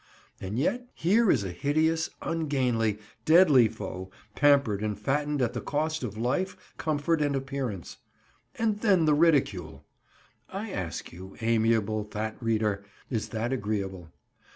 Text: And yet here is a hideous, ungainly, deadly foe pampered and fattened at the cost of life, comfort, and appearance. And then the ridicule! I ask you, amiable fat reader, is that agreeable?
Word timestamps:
And 0.39 0.57
yet 0.57 0.89
here 0.95 1.29
is 1.29 1.43
a 1.43 1.51
hideous, 1.51 2.09
ungainly, 2.23 2.97
deadly 3.23 3.67
foe 3.67 4.09
pampered 4.33 4.81
and 4.81 4.99
fattened 4.99 5.43
at 5.43 5.53
the 5.53 5.61
cost 5.61 6.03
of 6.03 6.17
life, 6.17 6.57
comfort, 6.77 7.21
and 7.21 7.35
appearance. 7.35 7.97
And 8.55 8.79
then 8.79 9.05
the 9.05 9.13
ridicule! 9.13 9.85
I 10.49 10.71
ask 10.71 11.13
you, 11.13 11.37
amiable 11.41 12.05
fat 12.05 12.35
reader, 12.41 12.83
is 13.11 13.29
that 13.29 13.53
agreeable? 13.53 14.09